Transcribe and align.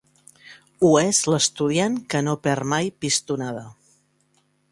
Ho 0.85 0.87
és 1.01 1.19
l'estudiant 1.33 1.99
que 2.13 2.23
no 2.29 2.35
perd 2.49 2.67
mai 2.73 2.91
pistonada. 3.05 3.65